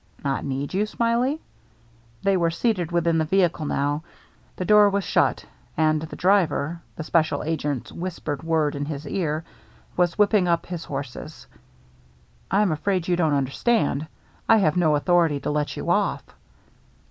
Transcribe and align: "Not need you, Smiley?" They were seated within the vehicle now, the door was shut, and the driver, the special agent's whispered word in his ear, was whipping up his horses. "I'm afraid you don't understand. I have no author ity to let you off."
"Not 0.23 0.43
need 0.43 0.73
you, 0.73 0.87
Smiley?" 0.87 1.39
They 2.23 2.35
were 2.35 2.49
seated 2.49 2.91
within 2.91 3.19
the 3.19 3.23
vehicle 3.23 3.67
now, 3.67 4.01
the 4.55 4.65
door 4.65 4.89
was 4.89 5.03
shut, 5.03 5.45
and 5.77 6.01
the 6.01 6.15
driver, 6.15 6.81
the 6.95 7.03
special 7.03 7.43
agent's 7.43 7.91
whispered 7.91 8.41
word 8.41 8.73
in 8.73 8.85
his 8.85 9.07
ear, 9.07 9.43
was 9.95 10.17
whipping 10.17 10.47
up 10.47 10.65
his 10.65 10.85
horses. 10.85 11.45
"I'm 12.49 12.71
afraid 12.71 13.07
you 13.07 13.15
don't 13.15 13.35
understand. 13.35 14.07
I 14.49 14.57
have 14.57 14.75
no 14.75 14.95
author 14.95 15.27
ity 15.27 15.39
to 15.41 15.51
let 15.51 15.77
you 15.77 15.91
off." 15.91 16.25